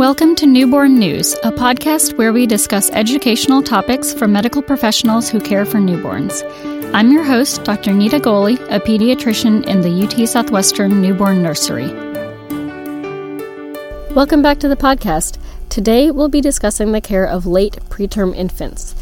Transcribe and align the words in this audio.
Welcome 0.00 0.34
to 0.36 0.46
Newborn 0.46 0.98
News, 0.98 1.34
a 1.42 1.52
podcast 1.52 2.16
where 2.16 2.32
we 2.32 2.46
discuss 2.46 2.88
educational 2.92 3.62
topics 3.62 4.14
for 4.14 4.26
medical 4.26 4.62
professionals 4.62 5.28
who 5.28 5.38
care 5.38 5.66
for 5.66 5.76
newborns. 5.76 6.42
I'm 6.94 7.12
your 7.12 7.22
host, 7.22 7.64
Dr. 7.64 7.92
Nita 7.92 8.18
Goli, 8.18 8.54
a 8.74 8.80
pediatrician 8.80 9.66
in 9.66 9.82
the 9.82 10.02
UT 10.02 10.26
Southwestern 10.26 11.02
Newborn 11.02 11.42
Nursery. 11.42 11.88
Welcome 14.14 14.40
back 14.40 14.58
to 14.60 14.68
the 14.68 14.74
podcast. 14.74 15.38
Today 15.68 16.10
we'll 16.10 16.30
be 16.30 16.40
discussing 16.40 16.92
the 16.92 17.02
care 17.02 17.26
of 17.26 17.44
late 17.44 17.74
preterm 17.90 18.34
infants. 18.34 18.94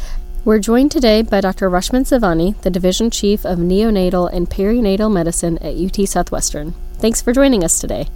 We're 0.43 0.59
joined 0.59 0.91
today 0.91 1.21
by 1.21 1.39
Dr. 1.39 1.69
Rashmin 1.69 2.03
Savani, 2.03 2.61
the 2.63 2.69
Division 2.69 3.09
Chief 3.09 3.45
of 3.45 3.57
Neonatal 3.57 4.33
and 4.33 4.49
Perinatal 4.49 5.09
Medicine 5.09 5.59
at 5.59 5.77
UT 5.77 6.09
Southwestern. 6.09 6.73
Thanks 6.95 7.21
for 7.21 7.31
joining 7.31 7.63
us 7.63 7.79
today. 7.79 8.09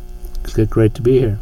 It's 0.44 0.54
great 0.66 0.94
to 0.96 1.02
be 1.02 1.20
here. 1.20 1.40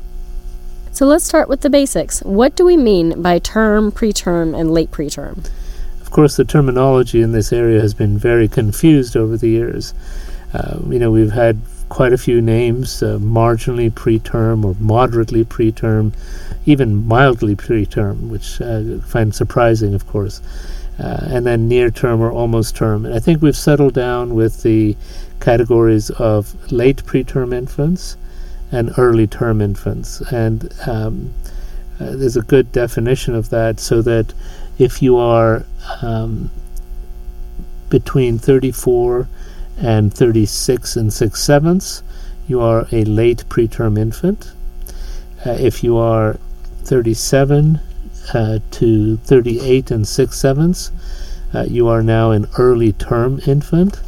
So 0.93 1.05
let's 1.05 1.23
start 1.23 1.47
with 1.47 1.61
the 1.61 1.69
basics. 1.69 2.19
What 2.19 2.57
do 2.57 2.65
we 2.65 2.75
mean 2.75 3.21
by 3.21 3.39
term, 3.39 3.93
preterm, 3.93 4.59
and 4.59 4.73
late 4.73 4.91
preterm? 4.91 5.49
Of 6.01 6.11
course, 6.11 6.35
the 6.35 6.43
terminology 6.43 7.21
in 7.21 7.31
this 7.31 7.53
area 7.53 7.79
has 7.79 7.93
been 7.93 8.17
very 8.17 8.49
confused 8.49 9.15
over 9.15 9.37
the 9.37 9.47
years. 9.47 9.93
Uh, 10.53 10.79
you 10.89 10.99
know, 10.99 11.09
we've 11.09 11.31
had 11.31 11.61
quite 11.87 12.11
a 12.11 12.17
few 12.17 12.41
names 12.41 13.01
uh, 13.01 13.17
marginally 13.19 13.89
preterm 13.89 14.65
or 14.65 14.75
moderately 14.81 15.45
preterm, 15.45 16.13
even 16.65 17.07
mildly 17.07 17.55
preterm, 17.55 18.27
which 18.27 18.59
uh, 18.59 18.97
I 18.97 19.07
find 19.07 19.33
surprising, 19.33 19.93
of 19.93 20.05
course. 20.07 20.41
Uh, 20.99 21.19
and 21.21 21.45
then 21.45 21.69
near 21.69 21.89
term 21.89 22.19
or 22.19 22.31
almost 22.31 22.75
term. 22.75 23.05
And 23.05 23.15
I 23.15 23.19
think 23.19 23.41
we've 23.41 23.55
settled 23.55 23.93
down 23.93 24.35
with 24.35 24.61
the 24.61 24.97
categories 25.39 26.09
of 26.09 26.69
late 26.69 27.05
preterm 27.05 27.53
infants 27.53 28.17
and 28.71 28.91
early 28.97 29.27
term 29.27 29.61
infants. 29.61 30.21
And 30.31 30.73
um, 30.87 31.33
uh, 31.99 32.15
there's 32.15 32.37
a 32.37 32.41
good 32.41 32.71
definition 32.71 33.35
of 33.35 33.49
that 33.49 33.79
so 33.79 34.01
that 34.01 34.33
if 34.79 35.01
you 35.01 35.17
are 35.17 35.65
um, 36.01 36.49
between 37.89 38.39
34 38.39 39.27
and 39.77 40.13
36 40.13 40.95
and 40.95 41.13
6 41.13 41.43
sevenths, 41.43 42.03
you 42.47 42.59
are 42.59 42.87
a 42.91 43.03
late 43.03 43.43
preterm 43.49 43.99
infant. 43.99 44.53
Uh, 45.45 45.51
if 45.51 45.83
you 45.83 45.97
are 45.97 46.39
37 46.83 47.79
uh, 48.33 48.59
to 48.71 49.17
38 49.17 49.91
and 49.91 50.07
6 50.07 50.37
sevenths, 50.37 50.91
uh, 51.53 51.65
you 51.67 51.87
are 51.87 52.01
now 52.01 52.31
an 52.31 52.47
early 52.57 52.93
term 52.93 53.39
infant. 53.45 54.01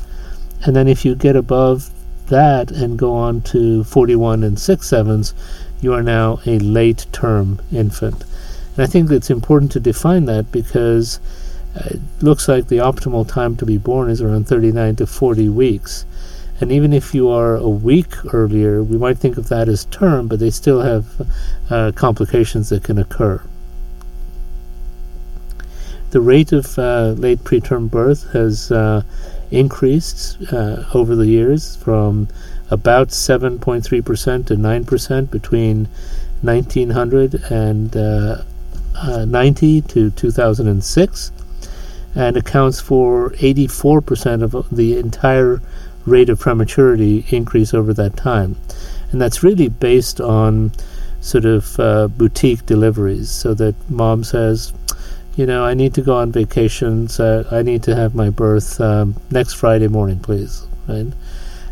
And 0.66 0.76
then 0.76 0.88
if 0.88 1.04
you 1.04 1.16
get 1.16 1.36
above 1.36 1.90
that 2.34 2.72
and 2.72 2.98
go 2.98 3.14
on 3.14 3.42
to 3.42 3.84
41 3.84 4.44
and 4.44 4.60
6 4.60 4.88
sevenths, 4.88 5.36
you 5.82 5.94
are 5.94 6.02
now 6.02 6.40
a 6.48 6.58
late 6.58 7.06
term 7.12 7.62
infant. 7.72 8.24
And 8.76 8.84
I 8.84 8.88
think 8.88 9.12
it's 9.12 9.30
important 9.30 9.72
to 9.74 9.80
define 9.80 10.26
that 10.26 10.52
because 10.52 11.20
uh, 11.76 11.90
it 11.92 12.02
looks 12.22 12.48
like 12.48 12.68
the 12.68 12.78
optimal 12.78 13.28
time 13.28 13.56
to 13.58 13.66
be 13.66 13.78
born 13.78 14.10
is 14.10 14.20
around 14.20 14.48
39 14.48 14.96
to 14.98 15.06
40 15.06 15.50
weeks. 15.50 16.06
And 16.60 16.72
even 16.72 16.92
if 16.92 17.14
you 17.14 17.30
are 17.30 17.56
a 17.56 17.70
week 17.70 18.14
earlier, 18.34 18.82
we 18.82 18.98
might 18.98 19.20
think 19.20 19.38
of 19.38 19.50
that 19.50 19.70
as 19.70 19.86
term, 19.86 20.28
but 20.28 20.40
they 20.40 20.50
still 20.50 20.82
have 20.82 21.06
uh, 21.70 21.92
complications 21.96 22.70
that 22.70 22.84
can 22.84 22.98
occur. 22.98 23.42
The 26.14 26.22
rate 26.22 26.52
of 26.52 26.78
uh, 26.78 27.16
late 27.18 27.44
preterm 27.44 27.90
birth 27.90 28.34
has 28.34 28.72
uh, 28.72 29.02
increased 29.50 30.38
uh, 30.54 30.84
over 30.94 31.16
the 31.16 31.26
years 31.26 31.76
from 31.76 32.28
about 32.70 33.08
7.3% 33.08 34.46
to 34.46 34.56
9% 34.56 35.32
between 35.32 35.88
1900 36.44 37.34
and 37.50 37.98
uh, 37.98 38.44
uh, 38.96 39.26
90 39.26 39.82
to 39.82 40.12
2006 40.12 41.32
and 42.14 42.38
accounts 42.38 42.80
for 42.80 43.32
84% 43.32 44.44
of 44.44 44.70
the 44.70 45.00
entire 45.00 45.64
rate 46.06 46.30
of 46.30 46.40
prematurity 46.40 47.26
increase 47.30 47.74
over 47.74 47.92
that 47.92 48.16
time. 48.16 48.56
And 49.12 49.20
that's 49.20 49.42
really 49.42 49.68
based 49.68 50.22
on 50.22 50.74
sort 51.22 51.46
of 51.46 51.80
uh, 51.80 52.08
boutique 52.10 52.68
deliveries, 52.68 53.32
so 53.32 53.56
that 53.56 53.74
mom 53.90 54.24
says, 54.24 54.74
you 55.36 55.46
know, 55.46 55.64
I 55.64 55.74
need 55.74 55.96
to 55.96 56.02
go 56.02 56.16
on 56.16 56.32
vacation, 56.32 57.08
so 57.08 57.46
I 57.52 57.64
need 57.64 57.84
to 57.84 57.96
have 57.96 58.14
my 58.14 58.30
birth 58.30 58.80
um, 58.80 59.16
next 59.32 59.54
Friday 59.54 59.88
morning, 59.88 60.20
please. 60.20 60.68
Right? 60.88 61.08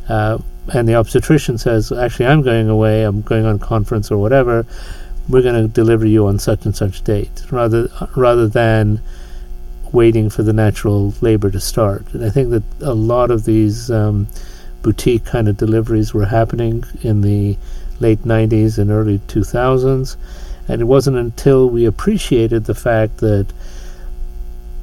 Uh, 0.10 0.40
and 0.74 0.88
the 0.88 0.96
obstetrician 0.96 1.58
says, 1.58 1.92
actually, 1.92 2.28
I'm 2.28 2.42
going 2.42 2.70
away, 2.70 3.04
I'm 3.04 3.22
going 3.22 3.46
on 3.46 3.60
conference 3.60 4.12
or 4.12 4.18
whatever. 4.18 4.66
We're 5.30 5.44
going 5.44 5.62
to 5.62 5.68
deliver 5.68 6.06
you 6.08 6.28
on 6.28 6.40
such 6.40 6.66
and 6.66 6.76
such 6.76 7.04
date, 7.04 7.44
rather 7.52 7.90
rather 8.16 8.48
than 8.48 9.02
waiting 9.92 10.30
for 10.30 10.42
the 10.42 10.54
natural 10.54 11.14
labor 11.22 11.52
to 11.52 11.60
start. 11.60 12.14
And 12.14 12.26
I 12.26 12.30
think 12.30 12.50
that 12.52 12.64
a 12.82 12.94
lot 12.94 13.30
of 13.30 13.46
these 13.46 13.92
um, 13.92 14.28
boutique 14.82 15.26
kind 15.26 15.48
of 15.48 15.58
deliveries 15.58 16.14
were 16.14 16.26
happening 16.26 16.84
in 17.02 17.22
the 17.22 17.58
late 18.00 18.24
90s 18.24 18.80
and 18.80 18.90
early 18.90 19.20
2000s 19.20 20.16
and 20.72 20.82
it 20.82 20.86
wasn't 20.86 21.18
until 21.18 21.70
we 21.70 21.84
appreciated 21.84 22.64
the 22.64 22.74
fact 22.74 23.18
that 23.18 23.46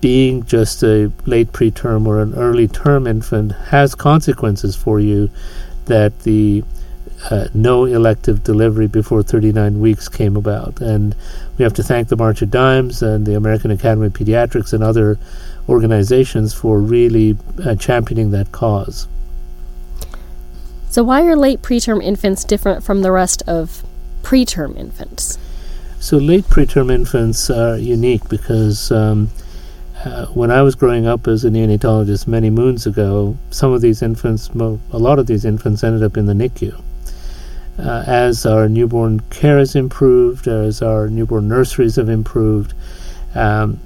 being 0.03 0.45
just 0.45 0.83
a 0.83 1.11
late 1.25 1.51
preterm 1.53 2.07
or 2.07 2.21
an 2.21 2.35
early 2.35 2.69
term 2.69 3.07
infant 3.07 3.53
has 3.53 3.95
consequences 3.95 4.77
for 4.77 5.01
you 5.01 5.31
that 5.87 6.21
the 6.21 6.63
uh, 7.31 7.49
no 7.55 7.87
elective 7.87 8.45
delivery 8.45 8.87
before 8.87 9.23
39 9.23 9.81
weeks 9.81 10.11
came 10.11 10.37
about. 10.37 10.79
And 10.83 11.17
we 11.57 11.63
have 11.63 11.73
to 11.75 11.83
thank 11.83 12.09
the 12.09 12.17
March 12.17 12.43
of 12.43 12.51
Dimes 12.51 13.03
and 13.03 13.25
the 13.25 13.35
American 13.35 13.71
Academy 13.71 14.09
of 14.09 14.13
Pediatrics 14.13 14.75
and 14.75 14.85
other 14.85 15.19
organizations 15.71 16.53
for 16.53 16.79
really 16.81 17.39
uh, 17.65 17.75
championing 17.77 18.31
that 18.33 18.53
cause. 18.53 19.09
So, 20.91 21.03
why 21.03 21.23
are 21.25 21.35
late 21.35 21.63
preterm 21.63 22.05
infants 22.05 22.45
different 22.45 22.85
from 22.85 23.01
the 23.01 23.11
rest 23.11 23.43
of 23.47 23.83
preterm 24.23 24.77
infants? 24.77 25.39
So 26.01 26.17
late 26.17 26.45
preterm 26.45 26.93
infants 26.93 27.51
are 27.51 27.77
unique 27.77 28.29
because 28.29 28.93
um, 28.93 29.31
uh, 30.05 30.27
when 30.27 30.51
I 30.51 30.63
was 30.63 30.77
growing 30.77 31.07
up 31.07 31.27
as 31.27 31.45
a 31.45 31.51
neonatologist 31.51 32.29
many 32.29 32.51
moons 32.51 32.87
ago, 32.87 33.37
some 33.51 33.73
of 33.73 33.81
these 33.81 34.01
infants, 34.01 34.49
a 34.49 34.99
lot 34.99 35.19
of 35.19 35.27
these 35.27 35.45
infants, 35.45 35.83
ended 35.83 36.05
up 36.05 36.17
in 36.17 36.27
the 36.27 36.35
NICU. 36.35 36.81
Uh, 37.79 38.05
as 38.07 38.47
our 38.47 38.69
newborn 38.69 39.21
care 39.31 39.59
has 39.59 39.75
improved, 39.75 40.47
as 40.47 40.83
our 40.83 41.09
newborn 41.09 41.49
nurseries 41.49 41.97
have 41.97 42.09
improved, 42.09 42.75
um, 43.35 43.81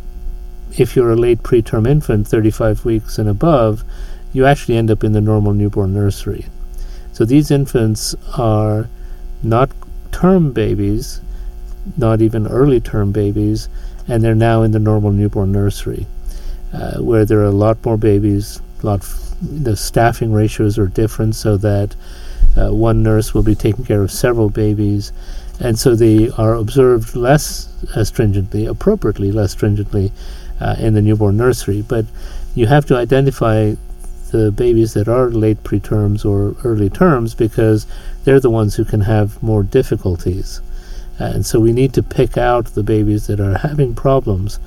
if 0.77 0.95
you're 0.95 1.13
a 1.13 1.17
late 1.17 1.43
preterm 1.43 1.89
infant, 1.89 2.29
35 2.29 2.85
weeks 2.85 3.19
and 3.19 3.29
above, 3.29 3.85
you 4.35 4.45
actually 4.45 4.77
end 4.77 4.91
up 4.91 5.03
in 5.03 5.13
the 5.13 5.21
normal 5.21 5.55
newborn 5.55 5.95
nursery. 5.95 6.47
So 7.13 7.25
these 7.25 7.51
infants 7.51 8.15
are 8.37 8.89
not 9.43 9.71
term 10.11 10.53
babies, 10.53 11.21
not 11.97 12.21
even 12.21 12.47
early 12.47 12.81
term 12.81 13.13
babies, 13.13 13.69
and 14.09 14.23
they're 14.23 14.35
now 14.35 14.63
in 14.63 14.73
the 14.73 14.79
normal 14.79 15.13
newborn 15.13 15.53
nursery, 15.53 16.07
uh, 16.73 16.99
where 16.99 17.25
there 17.25 17.41
are 17.41 17.45
a 17.45 17.51
lot 17.51 17.85
more 17.85 17.97
babies. 17.97 18.61
A 18.83 18.87
lot, 18.87 19.01
f- 19.01 19.35
the 19.41 19.77
staffing 19.77 20.33
ratios 20.33 20.79
are 20.79 20.87
different, 20.87 21.35
so 21.35 21.57
that 21.59 21.95
uh, 22.57 22.73
one 22.73 23.03
nurse 23.03 23.35
will 23.35 23.43
be 23.43 23.55
taking 23.55 23.85
care 23.85 24.03
of 24.03 24.11
several 24.11 24.49
babies, 24.49 25.13
and 25.61 25.79
so 25.79 25.95
they 25.95 26.31
are 26.31 26.55
observed 26.55 27.15
less 27.15 27.69
uh, 27.97 28.05
stringently, 28.05 28.67
appropriately 28.67 29.33
less 29.33 29.53
stringently, 29.53 30.13
uh, 30.61 30.77
in 30.79 30.95
the 30.95 31.03
newborn 31.03 31.37
nursery. 31.37 31.83
But 31.83 32.07
you 32.55 32.67
have 32.67 32.87
to 32.87 32.97
identify 32.97 33.75
the 34.31 34.51
babies 34.51 34.95
that 34.95 35.09
are 35.09 35.31
late 35.31 35.63
preterms 35.63 36.25
or 36.25 36.57
early 36.65 36.89
terms 36.89 37.35
because 37.35 37.87
they're 38.25 38.41
the 38.41 38.51
ones 38.51 38.75
who 38.77 38.85
can 38.85 39.03
have 39.03 39.43
more 39.43 39.63
difficulties. 39.63 40.61
And 41.19 41.45
so 41.47 41.61
we 41.61 41.73
need 41.73 41.93
to 41.95 42.03
pick 42.03 42.37
out 42.37 42.67
the 42.67 42.83
babies 42.83 43.27
that 43.27 43.41
are 43.41 43.59
having 43.59 43.95
problems 43.95 44.59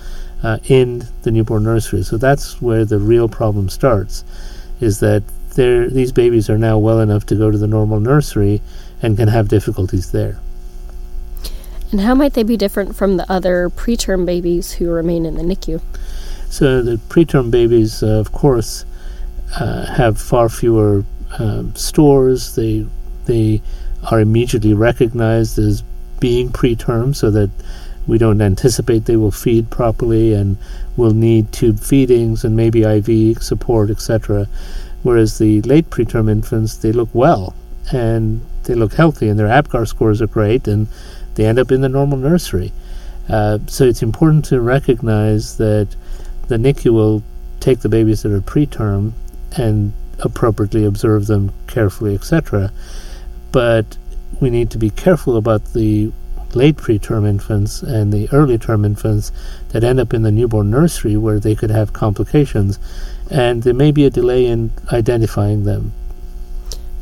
uh, 0.43 0.59
in 0.65 1.07
the 1.23 1.31
newborn 1.31 1.63
nursery. 1.63 2.03
So 2.03 2.17
that's 2.17 2.61
where 2.61 2.85
the 2.85 2.99
real 2.99 3.27
problem 3.27 3.69
starts, 3.69 4.23
is 4.79 4.99
that 4.99 5.23
these 5.55 6.11
babies 6.11 6.49
are 6.49 6.57
now 6.57 6.77
well 6.77 6.99
enough 6.99 7.25
to 7.27 7.35
go 7.35 7.49
to 7.49 7.57
the 7.57 7.67
normal 7.67 7.99
nursery 7.99 8.61
and 9.01 9.17
can 9.17 9.29
have 9.29 9.47
difficulties 9.47 10.11
there. 10.11 10.39
And 11.91 12.01
how 12.01 12.15
might 12.15 12.33
they 12.33 12.43
be 12.43 12.57
different 12.57 12.95
from 12.95 13.17
the 13.17 13.31
other 13.31 13.69
preterm 13.69 14.25
babies 14.25 14.73
who 14.73 14.89
remain 14.89 15.25
in 15.25 15.35
the 15.35 15.43
NICU? 15.43 15.81
So 16.49 16.81
the 16.81 16.97
preterm 17.09 17.51
babies, 17.51 18.03
uh, 18.03 18.07
of 18.07 18.31
course, 18.31 18.85
uh, 19.59 19.85
have 19.95 20.19
far 20.19 20.49
fewer 20.49 21.05
um, 21.39 21.73
stores. 21.75 22.55
They 22.55 22.85
they 23.25 23.61
are 24.11 24.19
immediately 24.19 24.73
recognized 24.73 25.57
as 25.57 25.83
being 26.19 26.49
preterm 26.49 27.15
so 27.15 27.29
that 27.31 27.49
we 28.07 28.17
don't 28.17 28.41
anticipate 28.41 29.05
they 29.05 29.15
will 29.15 29.31
feed 29.31 29.69
properly 29.69 30.33
and 30.33 30.57
will 30.95 31.13
need 31.13 31.51
tube 31.51 31.79
feedings 31.79 32.43
and 32.43 32.55
maybe 32.55 32.83
IV 32.83 33.41
support, 33.41 33.89
etc. 33.89 34.47
Whereas 35.03 35.37
the 35.37 35.61
late 35.63 35.89
preterm 35.89 36.29
infants, 36.29 36.77
they 36.77 36.91
look 36.91 37.09
well 37.13 37.55
and 37.91 38.41
they 38.63 38.75
look 38.75 38.93
healthy 38.93 39.29
and 39.29 39.39
their 39.39 39.47
APGAR 39.47 39.87
scores 39.87 40.21
are 40.21 40.27
great 40.27 40.67
and 40.67 40.87
they 41.35 41.45
end 41.45 41.59
up 41.59 41.71
in 41.71 41.81
the 41.81 41.89
normal 41.89 42.17
nursery. 42.17 42.71
Uh, 43.27 43.59
so 43.67 43.85
it's 43.85 44.03
important 44.03 44.45
to 44.45 44.61
recognize 44.61 45.57
that 45.57 45.87
the 46.47 46.57
NICU 46.57 46.93
will 46.93 47.23
take 47.59 47.79
the 47.79 47.89
babies 47.89 48.21
that 48.21 48.31
are 48.31 48.41
preterm 48.41 49.13
and 49.57 49.93
appropriately 50.19 50.85
observe 50.85 51.25
them 51.25 51.51
carefully, 51.67 52.13
etc. 52.13 52.71
But 53.51 53.97
we 54.39 54.49
need 54.49 54.69
to 54.71 54.77
be 54.77 54.89
careful 54.89 55.37
about 55.37 55.73
the 55.73 56.11
late 56.53 56.77
preterm 56.77 57.27
infants 57.27 57.81
and 57.81 58.13
the 58.13 58.29
early 58.31 58.57
term 58.57 58.85
infants 58.85 59.31
that 59.69 59.83
end 59.83 59.99
up 59.99 60.13
in 60.13 60.21
the 60.21 60.31
newborn 60.31 60.69
nursery 60.69 61.17
where 61.17 61.39
they 61.39 61.55
could 61.55 61.69
have 61.69 61.93
complications, 61.93 62.79
and 63.29 63.63
there 63.63 63.73
may 63.73 63.91
be 63.91 64.05
a 64.05 64.09
delay 64.09 64.45
in 64.45 64.71
identifying 64.91 65.63
them. 65.63 65.91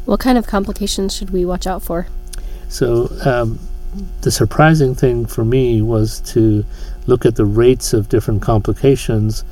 What 0.06 0.19
kind 0.19 0.38
of 0.38 0.47
complications 0.47 1.15
should 1.15 1.30
we 1.30 1.45
watch 1.45 1.65
out 1.65 1.81
for? 1.81 2.07
So, 2.68 3.09
um, 3.24 3.59
the 4.21 4.31
surprising 4.31 4.95
thing 4.95 5.25
for 5.25 5.45
me 5.45 5.81
was 5.81 6.19
to 6.31 6.65
look 7.06 7.25
at 7.25 7.35
the 7.35 7.45
rates 7.45 7.94
of 7.94 8.09
different 8.09 8.41
complications 8.41 9.44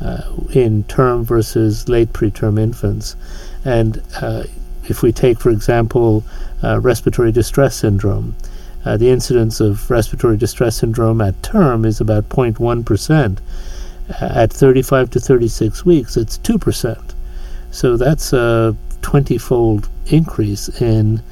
uh, 0.00 0.22
in 0.52 0.84
term 0.84 1.24
versus 1.24 1.88
late 1.88 2.12
preterm 2.12 2.58
infants. 2.58 3.16
And 3.64 4.02
uh, 4.20 4.44
if 4.84 5.02
we 5.02 5.12
take, 5.12 5.38
for 5.38 5.50
example, 5.50 6.24
respiratory 6.62 7.32
distress 7.32 7.76
syndrome, 7.76 8.34
uh, 8.84 8.96
the 8.96 9.10
incidence 9.10 9.60
of 9.60 9.90
respiratory 9.90 10.36
distress 10.36 10.76
syndrome 10.76 11.20
at 11.20 11.42
term 11.42 11.84
is 11.84 12.00
about 12.00 12.28
0.1%. 12.30 13.38
Uh, 14.10 14.24
at 14.34 14.52
35 14.52 15.10
to 15.10 15.20
36 15.20 15.84
weeks, 15.84 16.16
it's 16.16 16.38
2%. 16.38 17.14
So 17.70 17.96
that's 17.96 18.32
a 18.32 18.74
20 19.02 19.38
fold 19.38 19.88
increase 20.06 20.68
in 20.80 21.22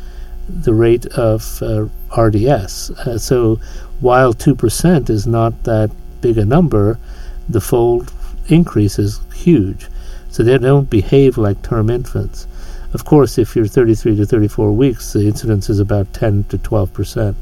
the 0.48 0.74
rate 0.74 1.06
of 1.06 1.62
uh, 1.62 1.86
RDS. 2.16 2.90
Uh, 2.90 3.18
so 3.18 3.58
while 4.00 4.34
2% 4.34 5.10
is 5.10 5.26
not 5.26 5.64
that 5.64 5.90
big 6.20 6.38
a 6.38 6.44
number, 6.44 6.98
the 7.48 7.60
fold 7.60 8.12
increase 8.48 8.98
is 8.98 9.20
huge. 9.34 9.88
So 10.30 10.42
they 10.42 10.58
don't 10.58 10.90
behave 10.90 11.38
like 11.38 11.62
term 11.62 11.90
infants. 11.90 12.46
Of 12.94 13.04
course, 13.04 13.36
if 13.36 13.54
you're 13.54 13.66
33 13.66 14.16
to 14.16 14.26
34 14.26 14.72
weeks, 14.72 15.12
the 15.12 15.26
incidence 15.26 15.68
is 15.68 15.78
about 15.78 16.12
10 16.14 16.44
to 16.44 16.58
12 16.58 16.92
percent. 16.92 17.36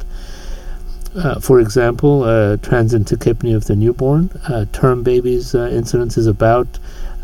Uh, 1.17 1.41
for 1.41 1.61
example, 1.61 2.25
uh, 2.25 2.57
transient 2.59 3.09
tachypnea 3.09 3.57
of 3.57 3.65
the 3.67 3.77
newborn, 3.77 4.29
uh, 4.49 4.67
term 4.73 5.03
babies' 5.03 5.55
uh, 5.55 5.69
incidence 5.73 6.19
is 6.19 6.27
about 6.27 6.67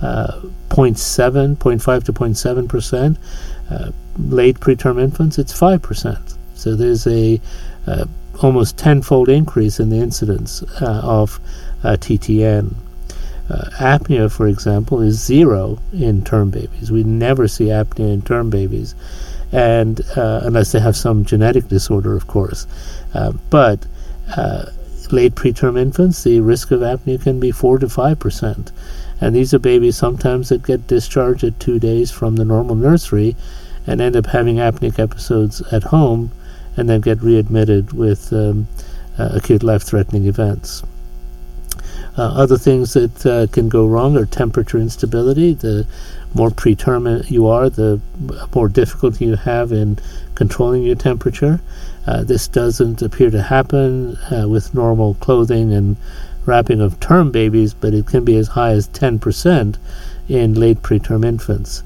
uh, 0.00 0.40
0.7, 0.70 1.56
0.5 1.56 2.04
to 2.04 2.12
0.7 2.12 2.68
percent. 2.68 3.18
Uh, 3.70 3.90
late 4.16 4.58
preterm 4.60 5.00
infants, 5.00 5.38
it's 5.38 5.52
5 5.52 5.82
percent. 5.82 6.36
So 6.54 6.74
there's 6.74 7.06
a 7.06 7.40
uh, 7.86 8.06
almost 8.42 8.78
tenfold 8.78 9.28
increase 9.28 9.78
in 9.78 9.90
the 9.90 9.98
incidence 9.98 10.62
of 10.80 11.38
TTN. 11.82 12.74
Uh, 13.50 13.68
apnea, 13.80 14.30
for 14.30 14.46
example, 14.46 15.00
is 15.02 15.22
zero 15.22 15.78
in 15.92 16.24
term 16.24 16.50
babies. 16.50 16.90
We 16.90 17.04
never 17.04 17.48
see 17.48 17.66
apnea 17.66 18.14
in 18.14 18.22
term 18.22 18.50
babies, 18.50 18.94
and 19.50 20.00
uh, 20.16 20.40
unless 20.44 20.72
they 20.72 20.80
have 20.80 20.96
some 20.96 21.24
genetic 21.24 21.68
disorder, 21.68 22.16
of 22.16 22.26
course. 22.28 22.66
Uh, 23.12 23.32
but 23.50 23.84
uh, 24.36 24.66
late 25.10 25.34
preterm 25.34 25.78
infants, 25.78 26.22
the 26.22 26.40
risk 26.40 26.70
of 26.70 26.80
apnea 26.80 27.20
can 27.20 27.40
be 27.40 27.50
four 27.50 27.78
to 27.78 27.88
five 27.88 28.18
percent, 28.18 28.72
and 29.20 29.34
these 29.34 29.52
are 29.52 29.58
babies 29.58 29.96
sometimes 29.96 30.48
that 30.48 30.62
get 30.62 30.86
discharged 30.86 31.44
at 31.44 31.60
two 31.60 31.78
days 31.78 32.10
from 32.10 32.36
the 32.36 32.44
normal 32.44 32.76
nursery, 32.76 33.36
and 33.86 34.00
end 34.00 34.16
up 34.16 34.26
having 34.26 34.56
apneic 34.56 34.98
episodes 34.98 35.60
at 35.72 35.82
home, 35.82 36.30
and 36.76 36.88
then 36.88 37.00
get 37.00 37.20
readmitted 37.20 37.92
with 37.92 38.32
um, 38.32 38.68
uh, 39.18 39.30
acute 39.34 39.62
life-threatening 39.62 40.26
events. 40.26 40.84
Uh, 42.16 42.22
other 42.34 42.58
things 42.58 42.92
that 42.92 43.24
uh, 43.24 43.46
can 43.52 43.68
go 43.68 43.86
wrong 43.86 44.16
are 44.16 44.26
temperature 44.26 44.78
instability. 44.78 45.54
The 45.54 45.86
more 46.34 46.50
preterm 46.50 47.30
you 47.30 47.46
are, 47.46 47.70
the 47.70 48.00
more 48.54 48.68
difficulty 48.68 49.26
you 49.26 49.36
have 49.36 49.72
in 49.72 49.98
controlling 50.34 50.82
your 50.82 50.96
temperature. 50.96 51.60
Uh, 52.06 52.24
this 52.24 52.48
doesn't 52.48 53.00
appear 53.00 53.30
to 53.30 53.42
happen 53.42 54.16
uh, 54.30 54.46
with 54.48 54.74
normal 54.74 55.14
clothing 55.14 55.72
and 55.72 55.96
wrapping 56.44 56.80
of 56.80 56.98
term 57.00 57.30
babies, 57.30 57.72
but 57.72 57.94
it 57.94 58.06
can 58.06 58.24
be 58.24 58.36
as 58.36 58.48
high 58.48 58.72
as 58.72 58.88
10% 58.88 59.78
in 60.28 60.54
late 60.54 60.82
preterm 60.82 61.24
infants. 61.24 61.82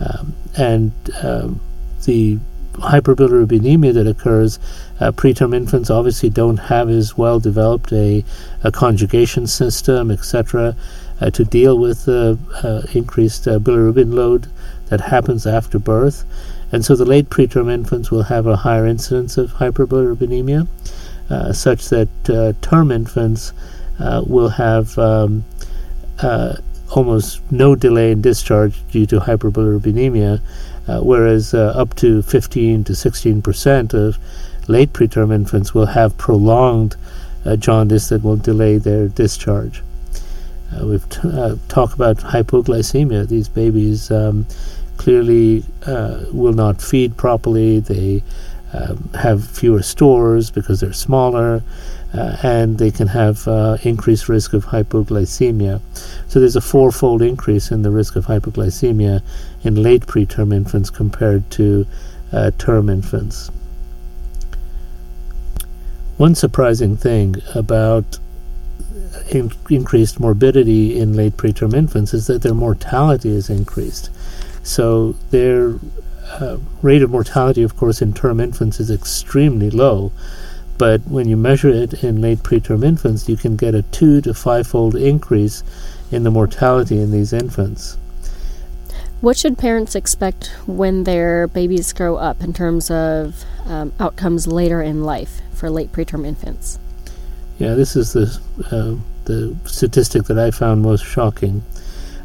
Um, 0.00 0.34
and 0.56 0.92
um, 1.22 1.60
the 2.04 2.38
hyperbilirubinemia 2.80 3.94
that 3.94 4.06
occurs, 4.06 4.58
uh, 5.00 5.12
preterm 5.12 5.54
infants 5.54 5.90
obviously 5.90 6.30
don't 6.30 6.56
have 6.56 6.88
as 6.88 7.16
well 7.16 7.38
developed 7.40 7.92
a, 7.92 8.24
a 8.64 8.72
conjugation 8.72 9.46
system, 9.46 10.10
etc., 10.10 10.74
uh, 11.20 11.30
to 11.30 11.44
deal 11.44 11.78
with 11.78 12.06
the 12.06 12.38
uh, 12.62 12.82
increased 12.94 13.46
uh, 13.46 13.58
bilirubin 13.58 14.14
load 14.14 14.48
that 14.88 15.00
happens 15.00 15.46
after 15.46 15.78
birth. 15.78 16.24
And 16.72 16.84
so 16.84 16.96
the 16.96 17.04
late 17.04 17.30
preterm 17.30 17.70
infants 17.70 18.10
will 18.10 18.24
have 18.24 18.46
a 18.46 18.56
higher 18.56 18.86
incidence 18.86 19.36
of 19.36 19.52
hyperbilirubinemia, 19.54 20.66
uh, 21.28 21.52
such 21.52 21.88
that 21.90 22.08
term 22.62 22.90
infants 22.90 23.52
will 23.98 24.48
have 24.48 24.98
um, 24.98 25.44
almost 26.90 27.40
no 27.50 27.74
delay 27.74 28.12
in 28.12 28.20
discharge 28.20 28.74
due 28.90 29.06
to 29.06 29.20
hyperbilirubinemia 29.20 30.40
uh, 30.90 31.00
whereas 31.00 31.54
uh, 31.54 31.72
up 31.76 31.94
to 31.94 32.22
15 32.22 32.84
to 32.84 32.94
16 32.94 33.42
percent 33.42 33.94
of 33.94 34.18
late 34.68 34.92
preterm 34.92 35.32
infants 35.32 35.72
will 35.72 35.86
have 35.86 36.16
prolonged 36.18 36.96
uh, 37.44 37.56
jaundice 37.56 38.08
that 38.08 38.22
will 38.22 38.36
delay 38.36 38.76
their 38.76 39.08
discharge. 39.08 39.82
Uh, 40.72 40.86
we've 40.86 41.08
t- 41.08 41.20
uh, 41.24 41.56
talked 41.68 41.94
about 41.94 42.16
hypoglycemia. 42.18 43.28
These 43.28 43.48
babies 43.48 44.10
um, 44.10 44.46
clearly 44.96 45.64
uh, 45.86 46.24
will 46.32 46.52
not 46.52 46.82
feed 46.82 47.16
properly. 47.16 47.80
They 47.80 48.22
um, 48.72 49.10
have 49.14 49.44
fewer 49.44 49.82
stores 49.82 50.50
because 50.50 50.80
they're 50.80 50.92
smaller 50.92 51.62
uh, 52.12 52.36
and 52.42 52.78
they 52.78 52.90
can 52.90 53.08
have 53.08 53.46
uh, 53.46 53.76
increased 53.82 54.28
risk 54.28 54.52
of 54.52 54.66
hypoglycemia. 54.66 55.80
So 56.28 56.40
there's 56.40 56.56
a 56.56 56.60
fourfold 56.60 57.22
increase 57.22 57.70
in 57.70 57.82
the 57.82 57.90
risk 57.90 58.16
of 58.16 58.26
hypoglycemia 58.26 59.22
in 59.62 59.82
late 59.82 60.06
preterm 60.06 60.54
infants 60.54 60.90
compared 60.90 61.50
to 61.52 61.86
uh, 62.32 62.50
term 62.58 62.88
infants. 62.88 63.50
One 66.16 66.34
surprising 66.34 66.96
thing 66.96 67.36
about 67.54 68.18
in- 69.30 69.52
increased 69.68 70.20
morbidity 70.20 70.98
in 70.98 71.14
late 71.14 71.36
preterm 71.36 71.74
infants 71.74 72.12
is 72.12 72.26
that 72.26 72.42
their 72.42 72.54
mortality 72.54 73.30
is 73.30 73.48
increased. 73.48 74.10
So 74.62 75.14
their 75.30 75.76
uh, 76.32 76.58
rate 76.82 77.02
of 77.02 77.10
mortality, 77.10 77.62
of 77.62 77.76
course, 77.76 78.02
in 78.02 78.12
term 78.12 78.40
infants 78.40 78.80
is 78.80 78.90
extremely 78.90 79.70
low. 79.70 80.12
But 80.80 81.02
when 81.02 81.28
you 81.28 81.36
measure 81.36 81.68
it 81.68 82.02
in 82.02 82.22
late 82.22 82.38
preterm 82.38 82.82
infants, 82.82 83.28
you 83.28 83.36
can 83.36 83.54
get 83.54 83.74
a 83.74 83.82
two 83.82 84.22
to 84.22 84.32
five 84.32 84.66
fold 84.66 84.96
increase 84.96 85.62
in 86.10 86.22
the 86.22 86.30
mortality 86.30 86.98
in 86.98 87.10
these 87.10 87.34
infants. 87.34 87.98
What 89.20 89.36
should 89.36 89.58
parents 89.58 89.94
expect 89.94 90.46
when 90.66 91.04
their 91.04 91.46
babies 91.48 91.92
grow 91.92 92.16
up 92.16 92.42
in 92.42 92.54
terms 92.54 92.90
of 92.90 93.44
um, 93.66 93.92
outcomes 94.00 94.46
later 94.46 94.80
in 94.80 95.04
life 95.04 95.42
for 95.52 95.68
late 95.68 95.92
preterm 95.92 96.26
infants? 96.26 96.78
Yeah, 97.58 97.74
this 97.74 97.94
is 97.94 98.14
the 98.14 98.40
uh, 98.70 98.96
the 99.26 99.54
statistic 99.66 100.24
that 100.28 100.38
I 100.38 100.50
found 100.50 100.80
most 100.80 101.04
shocking. 101.04 101.62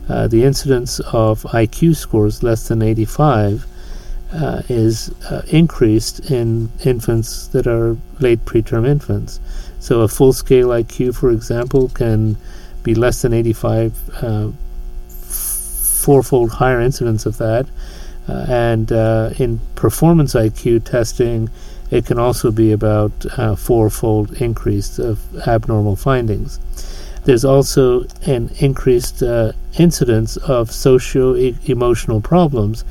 Uh, 0.07 0.29
the 0.29 0.45
incidence 0.45 1.01
of 1.01 1.43
IQ 1.43 1.97
scores 1.97 2.41
less 2.41 2.69
than 2.69 2.81
85 2.81 3.67
uh, 4.35 4.61
is 4.67 5.09
uh, 5.31 5.41
increased 5.47 6.31
in 6.31 6.69
infants 6.83 7.47
that 7.47 7.67
are 7.67 7.97
late 8.19 8.43
preterm 8.45 8.87
infants. 8.87 9.39
So 9.79 10.01
a 10.01 10.07
full 10.07 10.33
scale 10.33 10.69
IQ, 10.69 11.15
for 11.15 11.31
example, 11.31 11.89
can 11.89 12.37
be 12.83 12.95
less 12.95 13.21
than 13.21 13.33
85, 13.33 14.23
uh, 14.23 14.49
fourfold 15.09 16.51
higher 16.51 16.81
incidence 16.81 17.25
of 17.25 17.37
that. 17.37 17.67
Uh, 18.27 18.45
and 18.49 18.91
uh, 18.91 19.29
in 19.37 19.59
performance 19.75 20.33
IQ 20.33 20.83
testing, 20.83 21.49
it 21.91 22.05
can 22.05 22.17
also 22.17 22.51
be 22.51 22.71
about 22.71 23.11
uh, 23.37 23.55
fourfold 23.55 24.41
increase 24.41 24.97
of 24.99 25.19
abnormal 25.47 25.95
findings. 25.95 26.59
There's 27.23 27.45
also 27.45 28.05
an 28.27 28.51
increased 28.59 29.23
incidence 29.77 30.37
of 30.37 30.71
socio 30.71 31.33
emotional 31.35 32.21
problems 32.21 32.83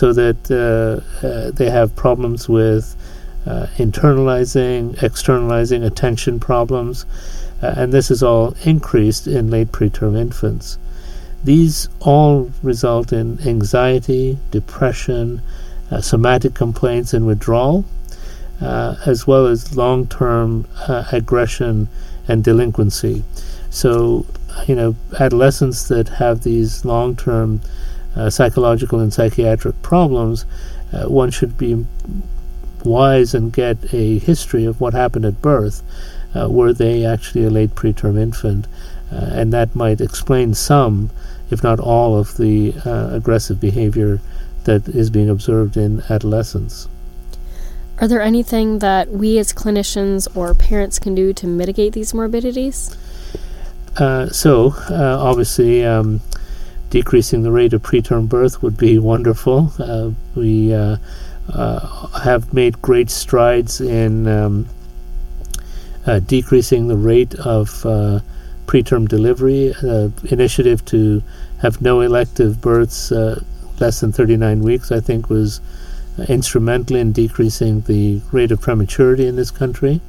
so 0.00 0.12
that 0.12 0.40
uh, 0.50 1.26
uh, 1.26 1.50
they 1.58 1.70
have 1.70 1.88
problems 1.96 2.48
with 2.48 2.84
uh, 3.46 3.66
internalizing, 3.78 4.82
externalizing 5.02 5.82
attention 5.82 6.38
problems, 6.38 7.06
and 7.62 7.92
this 7.92 8.10
is 8.10 8.22
all 8.22 8.54
increased 8.64 9.26
in 9.26 9.50
late 9.50 9.72
preterm 9.72 10.14
infants. 10.14 10.76
These 11.44 11.88
all 12.00 12.50
result 12.62 13.10
in 13.10 13.40
anxiety, 13.46 14.36
depression, 14.50 15.40
uh, 15.90 16.02
somatic 16.02 16.52
complaints, 16.52 17.14
and 17.14 17.26
withdrawal. 17.26 17.84
uh, 18.60 18.96
as 19.06 19.26
well 19.26 19.46
as 19.46 19.76
long 19.76 20.06
term 20.06 20.66
uh, 20.88 21.04
aggression 21.12 21.88
and 22.28 22.42
delinquency. 22.42 23.22
So, 23.70 24.26
you 24.66 24.74
know, 24.74 24.96
adolescents 25.20 25.88
that 25.88 26.08
have 26.08 26.42
these 26.42 26.84
long 26.84 27.16
term 27.16 27.60
uh, 28.16 28.30
psychological 28.30 29.00
and 29.00 29.12
psychiatric 29.12 29.80
problems, 29.82 30.44
uh, 30.92 31.04
one 31.04 31.30
should 31.30 31.56
be 31.58 31.84
wise 32.84 33.34
and 33.34 33.52
get 33.52 33.92
a 33.92 34.18
history 34.18 34.64
of 34.64 34.80
what 34.80 34.94
happened 34.94 35.24
at 35.24 35.42
birth. 35.42 35.82
Uh, 36.34 36.48
were 36.48 36.72
they 36.72 37.04
actually 37.04 37.44
a 37.44 37.50
late 37.50 37.74
preterm 37.74 38.18
infant? 38.18 38.66
Uh, 39.12 39.30
and 39.32 39.52
that 39.52 39.74
might 39.74 40.00
explain 40.00 40.54
some, 40.54 41.10
if 41.50 41.62
not 41.62 41.78
all, 41.78 42.18
of 42.18 42.36
the 42.36 42.74
aggressive 43.14 43.60
behavior 43.60 44.20
that 44.64 44.88
is 44.88 45.10
being 45.10 45.30
observed 45.30 45.76
in 45.76 46.02
adolescence. 46.10 46.88
Are 47.98 48.08
there 48.08 48.20
anything 48.20 48.80
that 48.80 49.08
we 49.08 49.38
as 49.38 49.54
clinicians 49.54 50.28
or 50.36 50.52
parents 50.52 50.98
can 50.98 51.14
do 51.14 51.32
to 51.32 51.46
mitigate 51.46 51.94
these 51.94 52.12
morbidities? 52.12 52.94
Uh, 53.96 54.28
so, 54.28 54.74
uh, 54.90 55.16
obviously, 55.18 55.82
um, 55.82 56.20
decreasing 56.90 57.42
the 57.42 57.50
rate 57.50 57.72
of 57.72 57.82
preterm 57.82 58.28
birth 58.28 58.62
would 58.62 58.76
be 58.76 58.98
wonderful. 58.98 59.72
Uh, 59.78 60.10
we 60.34 60.72
uh, 60.72 60.96
uh, 61.52 62.06
have 62.20 62.52
made 62.52 62.80
great 62.82 63.10
strides 63.10 63.80
in 63.80 64.26
um, 64.26 64.68
uh, 66.06 66.20
decreasing 66.20 66.88
the 66.88 66.96
rate 66.96 67.34
of 67.36 67.68
preterm 68.66 69.08
delivery. 69.08 69.68
The 69.80 70.12
initiative 70.30 70.84
to 70.86 71.22
have 71.62 71.80
no 71.80 72.00
elective 72.00 72.60
births 72.60 73.10
less 73.80 74.00
than 74.00 74.12
39 74.12 74.60
weeks, 74.60 74.90
I 74.90 75.00
think, 75.00 75.28
was 75.28 75.60
instrumental 76.28 76.96
in 76.96 77.12
decreasing 77.12 77.82
the 77.82 78.20
rate 78.32 78.50
of 78.50 78.60
prematurity 78.60 79.26
in 79.26 79.36
this 79.36 79.50
country. 79.50 80.00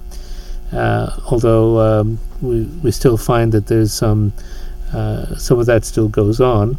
Uh, 0.71 1.17
although 1.31 1.79
um, 1.79 2.19
we, 2.41 2.63
we 2.83 2.91
still 2.91 3.17
find 3.17 3.51
that 3.53 3.67
there's 3.67 3.93
some 3.93 4.33
uh, 4.93 5.35
some 5.35 5.59
of 5.59 5.65
that 5.65 5.85
still 5.85 6.07
goes 6.07 6.39
on. 6.39 6.77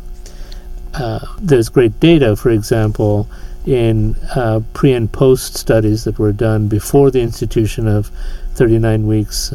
Uh, 0.94 1.20
there's 1.40 1.68
great 1.68 1.98
data, 2.00 2.34
for 2.36 2.50
example, 2.50 3.28
in 3.66 4.14
uh, 4.34 4.60
pre 4.72 4.92
and 4.92 5.12
post 5.12 5.56
studies 5.56 6.04
that 6.04 6.18
were 6.18 6.32
done 6.32 6.68
before 6.68 7.10
the 7.10 7.20
institution 7.20 7.86
of 7.86 8.10
39 8.54 9.06
weeks 9.06 9.52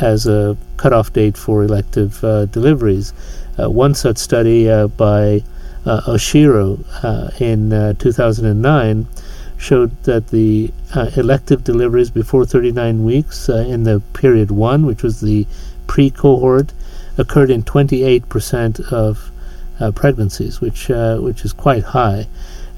as 0.00 0.26
a 0.26 0.56
cutoff 0.76 1.12
date 1.12 1.36
for 1.36 1.62
elective 1.62 2.22
uh, 2.24 2.46
deliveries. 2.46 3.12
Uh, 3.58 3.70
one 3.70 3.94
such 3.94 4.18
study 4.18 4.66
by 4.96 5.42
uh, 5.86 6.00
Oshiro 6.06 6.82
uh, 7.04 7.30
in 7.44 7.72
uh, 7.72 7.92
2009 7.98 9.06
showed 9.58 10.02
that 10.04 10.28
the 10.28 10.72
elective 11.16 11.62
deliveries 11.64 12.10
before 12.10 12.44
39 12.44 13.04
weeks 13.04 13.48
in 13.48 13.84
the 13.84 14.00
period 14.12 14.50
one, 14.50 14.86
which 14.86 15.02
was 15.02 15.20
the 15.20 15.46
pre 15.86 16.10
cohort, 16.10 16.72
occurred 17.16 17.50
in 17.50 17.62
28% 17.62 18.92
of 18.92 19.30
uh, 19.80 19.90
pregnancies, 19.90 20.60
which 20.60 20.88
which 20.88 21.44
is 21.44 21.52
quite 21.52 21.82
high. 21.82 22.26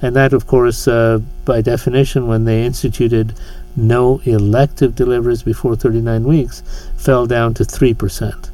And 0.02 0.14
that, 0.16 0.32
of 0.32 0.46
course, 0.46 0.86
by 0.86 1.60
definition, 1.62 2.26
when 2.26 2.44
they 2.44 2.64
instituted 2.64 3.34
no 3.76 4.20
elective 4.24 4.94
deliveries 4.94 5.42
before 5.42 5.76
39 5.76 6.24
weeks, 6.24 6.62
fell 6.96 7.26
down 7.26 7.54
to 7.54 7.64
3%. 7.64 8.50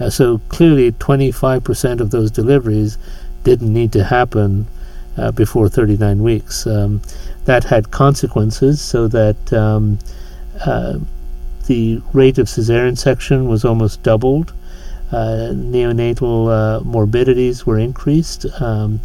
Uh, 0.00 0.10
so 0.10 0.38
clearly, 0.48 0.90
25% 0.92 2.00
of 2.00 2.10
those 2.10 2.30
deliveries 2.30 2.98
didn't 3.44 3.72
need 3.72 3.92
to 3.92 4.04
happen 4.04 4.66
uh, 5.16 5.30
before 5.30 5.68
39 5.68 6.22
weeks. 6.22 6.66
Um, 6.66 7.00
that 7.44 7.64
had 7.64 7.90
consequences 7.90 8.80
so 8.80 9.06
that 9.08 9.52
um, 9.52 9.98
uh, 10.64 10.98
the 11.66 12.02
rate 12.12 12.38
of 12.38 12.46
cesarean 12.48 12.98
section 12.98 13.48
was 13.48 13.64
almost 13.64 14.02
doubled. 14.02 14.52
Uh, 15.14 15.52
neonatal 15.52 16.50
uh, 16.50 16.80
morbidities 16.82 17.64
were 17.64 17.78
increased, 17.78 18.46
um, 18.60 18.98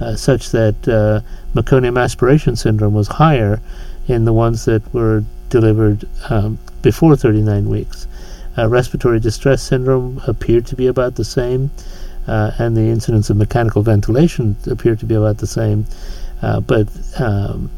uh, 0.00 0.16
such 0.16 0.50
that 0.52 0.74
uh, 0.88 1.20
meconium 1.54 2.00
aspiration 2.00 2.56
syndrome 2.56 2.94
was 2.94 3.08
higher 3.08 3.60
in 4.08 4.24
the 4.24 4.32
ones 4.32 4.64
that 4.64 4.82
were 4.94 5.22
delivered 5.50 6.08
um, 6.30 6.58
before 6.80 7.14
39 7.14 7.68
weeks. 7.68 8.06
respiratory 8.56 9.20
distress 9.20 9.62
syndrome 9.62 10.18
appeared 10.26 10.64
to 10.64 10.74
be 10.76 10.86
about 10.86 11.16
the 11.16 11.24
same 11.24 11.70
uh, 12.26 12.52
and 12.58 12.76
the 12.76 12.88
incidence 12.88 13.28
of 13.28 13.36
mechanical 13.36 13.82
ventilation 13.82 14.56
appeared 14.66 14.98
to 15.00 15.06
be 15.06 15.14
about 15.14 15.38
the 15.38 15.46
same. 15.46 15.84
Uh, 16.42 16.60
but 16.60 16.88
um, 17.18 17.70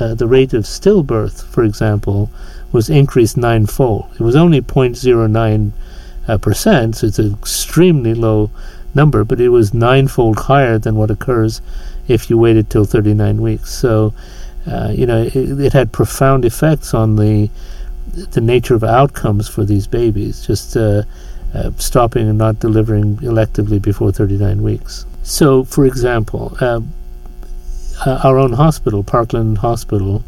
uh, 0.00 0.14
the 0.14 0.26
rate 0.26 0.52
of 0.54 0.64
stillbirth, 0.64 1.44
for 1.44 1.62
example, 1.62 2.30
was 2.72 2.90
increased 2.90 3.36
ninefold. 3.36 4.08
It 4.14 4.20
was 4.20 4.34
only 4.34 4.60
0.09 4.60 5.68
uh, 5.68 5.72
percent, 6.40 6.96
so 6.96 7.06
it's 7.06 7.18
an 7.18 7.32
extremely 7.34 8.14
low 8.14 8.50
number, 8.94 9.24
but 9.24 9.40
it 9.40 9.50
was 9.50 9.72
ninefold 9.72 10.38
higher 10.38 10.78
than 10.78 10.96
what 10.96 11.10
occurs 11.10 11.60
if 12.08 12.30
you 12.30 12.38
waited 12.38 12.70
till 12.70 12.84
39 12.84 13.40
weeks. 13.42 13.72
So, 13.72 14.12
uh, 14.66 14.92
you 14.92 15.06
know, 15.06 15.22
it, 15.22 15.36
it, 15.36 15.72
had 15.72 15.92
profound 15.92 16.44
effects 16.44 16.94
on 16.94 17.16
the 17.16 17.50
the 18.32 18.40
nature 18.40 18.74
of 18.74 18.82
outcomes 18.82 19.48
for 19.48 19.64
these 19.64 19.86
babies. 19.86 20.46
Just 20.46 20.76
uh, 20.76 21.02
uh, 21.54 21.70
stopping 21.76 22.28
and 22.28 22.38
not 22.38 22.58
delivering 22.60 23.16
electively 23.18 23.80
before 23.80 24.10
39 24.10 24.62
weeks. 24.62 25.06
So, 25.22 25.64
for 25.64 25.86
example, 25.86 26.56
uh, 26.60 26.80
uh, 28.04 28.20
our 28.24 28.38
own 28.38 28.52
hospital, 28.52 29.02
Parkland 29.02 29.58
Hospital, 29.58 30.22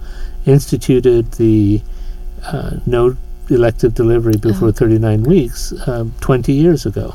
instituted 0.47 1.33
the 1.33 1.81
uh, 2.45 2.77
no 2.87 3.17
elective 3.51 3.95
delivery 3.95 4.37
before 4.37 4.69
uh-huh. 4.69 4.79
39 4.79 5.23
weeks 5.23 5.73
um, 5.89 6.13
20 6.21 6.53
years 6.53 6.87
ago. 6.87 7.15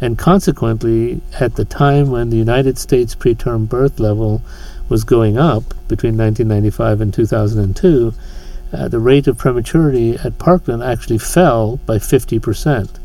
And 0.00 0.16
consequently, 0.16 1.20
at 1.38 1.56
the 1.56 1.64
time 1.64 2.10
when 2.10 2.30
the 2.30 2.36
United 2.36 2.78
States 2.78 3.14
preterm 3.14 3.68
birth 3.68 4.00
level 4.00 4.42
was 4.88 5.04
going 5.04 5.36
up 5.36 5.62
between 5.88 6.16
1995 6.16 7.00
and 7.00 7.14
2002, 7.14 8.14
uh, 8.72 8.88
the 8.88 8.98
rate 8.98 9.26
of 9.26 9.36
prematurity 9.36 10.16
at 10.24 10.38
Parkland 10.38 10.82
actually 10.82 11.18
fell 11.18 11.76
by 11.86 11.98
50 11.98 12.38
percent. 12.38 12.98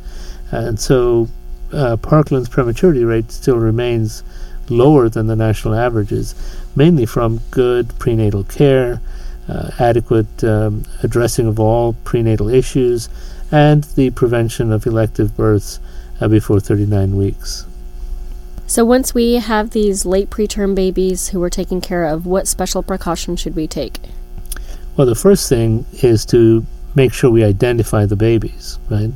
And 0.52 0.80
so 0.80 1.28
uh, 1.74 1.98
Parkland's 1.98 2.50
prematurity 2.50 3.04
rate 3.04 3.32
still 3.32 3.58
remains 3.58 4.24
lower 4.70 5.10
than 5.10 5.28
the 5.28 5.36
national 5.36 5.76
averages, 5.76 6.36
mainly 6.76 7.06
from 7.06 7.42
good 7.52 7.98
prenatal 8.00 8.44
care, 8.44 9.02
uh, 9.48 9.72
adequate 9.80 10.44
um, 10.44 10.84
addressing 11.04 11.48
of 11.48 11.60
all 11.60 11.94
prenatal 12.04 12.50
issues, 12.50 13.10
and 13.52 13.84
the 13.96 14.10
prevention 14.12 14.72
of 14.72 14.86
elective 14.86 15.36
births 15.36 15.80
uh, 16.22 16.28
before 16.28 16.60
39 16.60 17.16
weeks. 17.16 17.66
So, 18.68 18.84
once 18.84 19.14
we 19.14 19.36
have 19.36 19.72
these 19.72 20.06
late 20.06 20.30
preterm 20.30 20.74
babies 20.74 21.30
who 21.30 21.40
we're 21.40 21.50
taking 21.50 21.82
care 21.82 22.06
of, 22.06 22.26
what 22.26 22.48
special 22.48 22.82
precautions 22.82 23.40
should 23.40 23.56
we 23.56 23.68
take? 23.68 24.00
Well, 24.98 25.06
the 25.06 25.16
first 25.16 25.48
thing 25.50 25.86
is 26.02 26.26
to 26.28 26.66
make 26.96 27.14
sure 27.14 27.30
we 27.30 27.44
identify 27.44 28.06
the 28.06 28.16
babies, 28.16 28.80
right? 28.90 29.12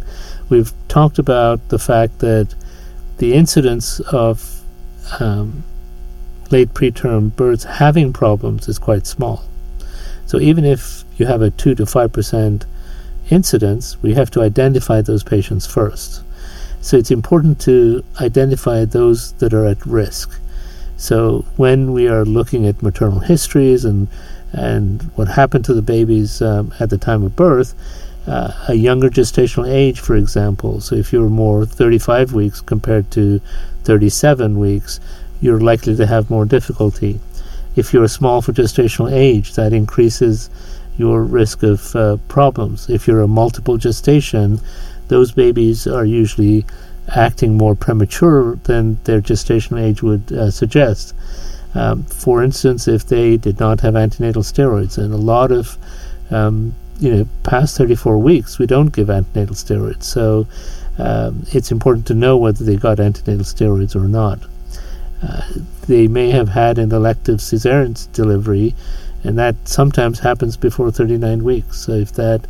We've 0.50 0.72
talked 0.88 1.18
about 1.18 1.70
the 1.70 1.80
fact 1.80 2.20
that 2.20 2.54
the 3.18 3.34
incidence 3.34 4.00
of 4.12 4.62
um, 5.20 5.64
late 6.52 6.74
preterm 6.74 7.36
births 7.36 7.64
having 7.64 8.14
problems 8.14 8.68
is 8.68 8.78
quite 8.78 9.08
small. 9.08 9.44
So 10.30 10.40
even 10.40 10.64
if 10.64 11.04
you 11.18 11.26
have 11.26 11.42
a 11.42 11.50
2 11.50 11.74
to 11.74 11.86
5% 11.86 12.66
incidence, 13.32 13.98
we 14.04 14.14
have 14.14 14.30
to 14.30 14.44
identify 14.44 15.02
those 15.02 15.24
patients 15.24 15.66
first. 15.66 16.22
So 16.82 16.98
it's 16.98 17.10
important 17.10 17.60
to 17.62 18.04
identify 18.22 18.86
those 18.86 19.32
that 19.40 19.56
are 19.56 19.66
at 19.66 19.84
risk. 19.88 20.40
So 20.98 21.46
when 21.58 21.94
we 21.94 22.08
are 22.08 22.26
looking 22.26 22.68
at 22.68 22.84
maternal 22.84 23.22
histories 23.22 23.86
and 23.86 24.08
and 24.54 25.02
what 25.16 25.30
happened 25.30 25.66
to 25.66 25.74
the 25.74 25.82
babies 25.82 26.44
um, 26.44 26.74
at 26.80 26.92
the 26.92 26.98
time 27.00 27.24
of 27.24 27.36
birth, 27.36 27.74
uh, 28.28 28.52
a 28.68 28.76
younger 28.76 29.10
gestational 29.10 29.68
age, 29.68 30.00
for 30.00 30.16
example. 30.16 30.80
So 30.80 30.96
if 30.96 31.12
you're 31.12 31.30
more 31.30 31.66
35 31.66 32.34
weeks 32.34 32.62
compared 32.62 33.10
to 33.12 33.42
37 33.84 34.60
weeks, 34.60 35.00
you're 35.42 35.60
likely 35.60 35.96
to 35.96 36.06
have 36.06 36.30
more 36.30 36.46
difficulty. 36.46 37.20
If 37.76 37.94
you're 37.94 38.08
small 38.08 38.42
for 38.42 38.54
gestational 38.54 39.12
age, 39.12 39.54
that 39.54 39.74
increases 39.74 40.50
your 40.98 41.24
risk 41.24 41.64
of 41.64 41.96
uh, 41.96 42.18
problems. 42.28 42.90
If 42.90 43.08
you're 43.08 43.22
a 43.22 43.28
multiple 43.28 43.78
gestation, 43.78 44.60
those 45.08 45.32
babies 45.32 45.88
are 45.88 46.06
usually 46.06 46.66
acting 47.16 47.58
more 47.58 47.76
premature 47.76 48.56
than 48.64 49.00
their 49.06 49.22
gestational 49.22 49.82
age 49.82 50.04
would 50.04 50.32
uh, 50.32 50.52
suggest. 50.52 51.14
Um, 51.74 52.04
for 52.04 52.44
instance, 52.44 52.88
if 52.88 53.06
they 53.08 53.38
did 53.38 53.60
not 53.60 53.82
have 53.82 53.96
antenatal 53.96 54.44
steroids, 54.44 54.98
and 54.98 55.14
a 55.14 55.18
lot 55.18 55.52
of 55.52 55.78
um, 56.32 56.74
you 57.00 57.16
know, 57.16 57.28
past 57.44 57.78
34 57.78 58.18
weeks, 58.18 58.60
we 58.60 58.66
don't 58.66 58.94
give 58.94 59.10
antenatal 59.10 59.56
steroids. 59.56 60.04
So 60.04 60.48
um, 60.98 61.46
it's 61.52 61.72
important 61.72 62.06
to 62.08 62.14
know 62.14 62.38
whether 62.38 62.64
they 62.64 62.76
got 62.76 63.00
antenatal 63.00 63.46
steroids 63.46 63.96
or 63.96 64.08
not. 64.08 64.40
They 65.88 66.08
may 66.08 66.30
have 66.32 66.50
had 66.50 66.78
an 66.78 66.92
elective 66.92 67.40
cesarean 67.40 68.12
delivery 68.14 68.76
And 69.24 69.38
that 69.38 69.56
sometimes 69.68 70.20
happens 70.20 70.56
before 70.56 70.92
39 70.92 71.44
weeks. 71.44 71.80
So 71.80 71.94
if 71.94 72.14
that 72.14 72.48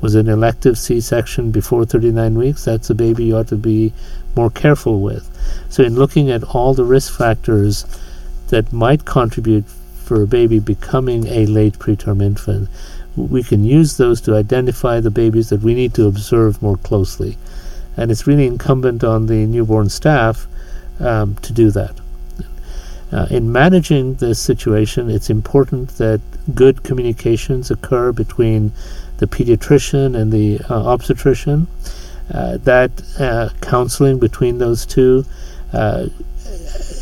was 0.00 0.14
an 0.14 0.28
elective 0.28 0.76
C 0.76 1.00
section 1.00 1.50
before 1.50 1.84
39 1.84 2.34
weeks, 2.34 2.64
that's 2.64 2.90
a 2.90 2.94
baby 2.94 3.24
you 3.24 3.36
ought 3.36 3.48
to 3.48 3.56
be 3.56 3.92
more 4.36 4.50
careful 4.50 5.00
with. 5.00 5.28
So, 5.68 5.82
in 5.82 5.94
looking 5.94 6.30
at 6.30 6.42
all 6.42 6.74
the 6.74 6.84
risk 6.84 7.16
factors 7.16 7.86
that 8.48 8.72
might 8.72 9.04
contribute 9.04 9.64
for 10.04 10.22
a 10.22 10.26
baby 10.26 10.58
becoming 10.58 11.26
a 11.28 11.46
late 11.46 11.78
preterm 11.78 12.22
infant, 12.22 12.68
we 13.16 13.42
can 13.42 13.64
use 13.64 13.96
those 13.96 14.20
to 14.22 14.34
identify 14.34 15.00
the 15.00 15.10
babies 15.10 15.50
that 15.50 15.60
we 15.60 15.74
need 15.74 15.94
to 15.94 16.06
observe 16.06 16.62
more 16.62 16.78
closely. 16.78 17.36
And 17.96 18.10
it's 18.10 18.26
really 18.26 18.46
incumbent 18.46 19.04
on 19.04 19.26
the 19.26 19.46
newborn 19.46 19.88
staff 19.88 20.46
um, 20.98 21.36
to 21.36 21.52
do 21.52 21.70
that. 21.72 22.00
Uh, 23.12 23.26
in 23.30 23.52
managing 23.52 24.14
this 24.14 24.38
situation, 24.38 25.10
it's 25.10 25.28
important 25.28 25.90
that 25.98 26.20
good 26.54 26.82
communications 26.82 27.70
occur 27.70 28.10
between 28.12 28.72
the 29.18 29.26
pediatrician 29.26 30.16
and 30.16 30.32
the 30.32 30.58
uh, 30.70 30.86
obstetrician. 30.86 31.66
Uh, 32.32 32.56
that 32.58 32.90
uh, 33.18 33.50
counseling 33.60 34.18
between 34.18 34.58
those 34.58 34.86
two 34.86 35.24
uh, 35.72 36.06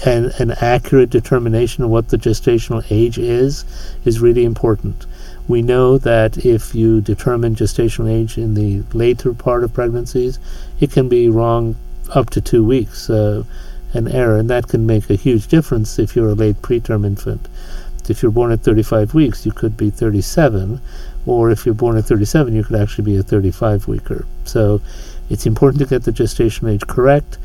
and 0.04 0.26
an 0.38 0.50
accurate 0.60 1.10
determination 1.10 1.84
of 1.84 1.90
what 1.90 2.08
the 2.08 2.16
gestational 2.16 2.84
age 2.90 3.18
is 3.18 3.64
is 4.04 4.20
really 4.20 4.44
important. 4.44 5.06
We 5.46 5.62
know 5.62 5.98
that 5.98 6.44
if 6.44 6.74
you 6.74 7.00
determine 7.00 7.54
gestational 7.54 8.10
age 8.10 8.38
in 8.38 8.54
the 8.54 8.82
later 8.92 9.32
part 9.34 9.62
of 9.62 9.72
pregnancies, 9.72 10.38
it 10.80 10.90
can 10.90 11.08
be 11.08 11.28
wrong 11.28 11.76
up 12.14 12.30
to 12.30 12.40
two 12.40 12.64
weeks. 12.64 13.08
Uh, 13.10 13.44
an 13.92 14.08
error, 14.08 14.38
and 14.38 14.50
that 14.50 14.68
can 14.68 14.86
make 14.86 15.10
a 15.10 15.14
huge 15.14 15.48
difference 15.48 15.98
if 15.98 16.14
you're 16.14 16.30
a 16.30 16.34
late 16.34 16.62
preterm 16.62 17.04
infant. 17.04 17.48
If 18.08 18.22
you're 18.22 18.32
born 18.32 18.50
at 18.50 18.60
35 18.60 19.14
weeks, 19.14 19.46
you 19.46 19.52
could 19.52 19.76
be 19.76 19.90
37, 19.90 20.80
or 21.26 21.50
if 21.50 21.64
you're 21.64 21.74
born 21.74 21.96
at 21.96 22.06
37, 22.06 22.54
you 22.54 22.64
could 22.64 22.80
actually 22.80 23.04
be 23.04 23.16
a 23.16 23.22
35 23.22 23.86
weeker. 23.86 24.26
So 24.44 24.80
it's 25.28 25.46
important 25.46 25.80
to 25.80 25.86
get 25.86 26.02
the 26.02 26.12
gestation 26.12 26.68
age 26.68 26.86
correct, 26.86 27.38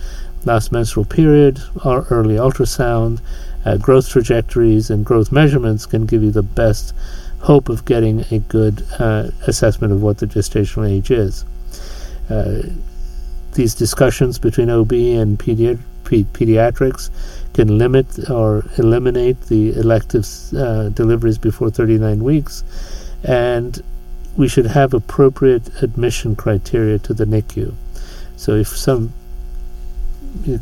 last 0.43 0.71
menstrual 0.71 1.05
period, 1.05 1.61
or 1.83 2.07
early 2.09 2.35
ultrasound, 2.35 3.19
uh, 3.63 3.77
growth 3.77 4.09
trajectories, 4.09 4.89
and 4.89 5.05
growth 5.05 5.31
measurements 5.31 5.85
can 5.85 6.05
give 6.05 6.23
you 6.23 6.31
the 6.31 6.43
best 6.43 6.93
hope 7.39 7.69
of 7.69 7.85
getting 7.85 8.25
a 8.31 8.39
good 8.39 8.83
uh, 8.97 9.29
assessment 9.45 9.93
of 9.93 10.01
what 10.01 10.17
the 10.17 10.25
gestational 10.25 10.89
age 10.89 11.11
is. 11.11 11.45
Uh, 12.29 12.63
these 13.53 13.75
discussions 13.75 14.39
between 14.39 14.69
OB 14.69 14.91
and 14.93 15.37
pediatric 15.37 15.79
pediatrics 16.05 17.09
can 17.53 17.77
limit 17.77 18.29
or 18.29 18.65
eliminate 18.77 19.39
the 19.43 19.73
elective 19.75 20.27
uh, 20.55 20.89
deliveries 20.89 21.37
before 21.37 21.69
39 21.69 22.23
weeks, 22.23 22.63
and 23.23 23.81
we 24.37 24.47
should 24.47 24.65
have 24.65 24.93
appropriate 24.93 25.81
admission 25.81 26.35
criteria 26.35 26.99
to 26.99 27.13
the 27.13 27.25
NICU. 27.25 27.73
So 28.35 28.55
if 28.55 28.67
some 28.67 29.13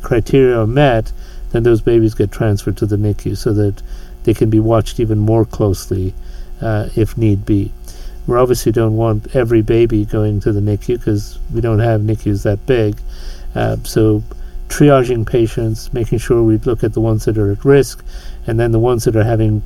criteria 0.02 0.60
are 0.60 0.68
met, 0.68 1.12
then 1.52 1.64
those 1.64 1.82
babies 1.82 2.14
get 2.14 2.32
transferred 2.32 2.78
to 2.78 2.86
the 2.86 2.98
NICU 2.98 3.38
so 3.38 3.54
that 3.54 3.82
they 4.24 4.34
can 4.34 4.50
be 4.50 4.60
watched 4.60 5.00
even 5.00 5.20
more 5.20 5.46
closely 5.46 6.14
uh, 6.62 6.90
if 6.96 7.18
need 7.18 7.46
be. 7.46 7.72
We 8.26 8.38
obviously 8.38 8.72
don't 8.72 8.96
want 8.96 9.36
every 9.36 9.62
baby 9.62 10.06
going 10.06 10.40
to 10.42 10.52
the 10.52 10.62
NICU 10.62 11.00
because 11.00 11.40
we 11.54 11.62
don't 11.62 11.80
have 11.80 12.02
NICUs 12.02 12.44
that 12.44 12.66
big. 12.66 12.98
Uh, 13.54 13.78
so 13.84 14.24
triaging 14.74 15.24
patients, 15.24 15.94
making 15.94 16.18
sure 16.18 16.42
we 16.42 16.58
look 16.58 16.84
at 16.84 16.94
the 16.94 17.00
ones 17.00 17.26
that 17.26 17.38
are 17.38 17.52
at 17.52 17.64
risk, 17.64 18.04
and 18.48 18.60
then 18.60 18.72
the 18.72 18.80
ones 18.80 19.04
that 19.04 19.16
are 19.16 19.24
having 19.24 19.62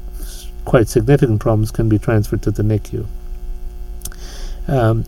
quite 0.66 0.90
significant 0.90 1.40
problems 1.40 1.72
can 1.72 1.88
be 1.88 1.98
transferred 1.98 2.42
to 2.42 2.52
the 2.52 2.62
NICU. 2.62 3.06
Um, 4.68 5.06